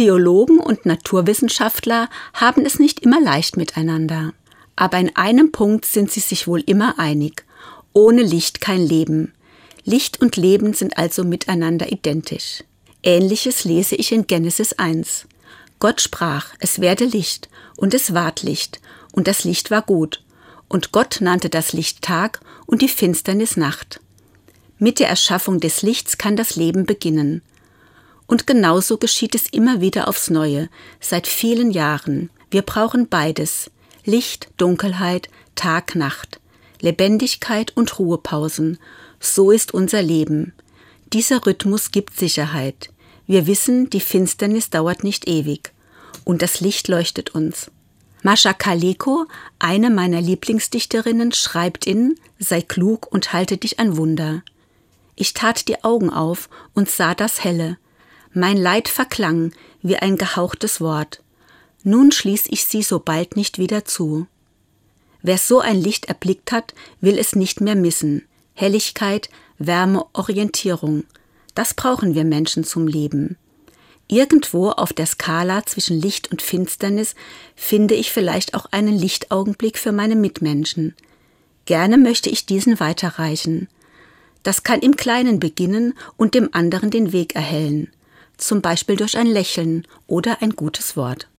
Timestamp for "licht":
8.22-8.62, 9.84-10.18, 17.04-17.50, 18.42-18.80, 19.44-19.70, 21.74-22.00, 34.04-34.50, 46.60-46.86, 65.80-66.06, 76.00-76.30